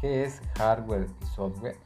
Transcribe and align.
qué 0.00 0.24
es 0.24 0.40
hardware 0.56 1.06
y 1.22 1.26
software. 1.26 1.76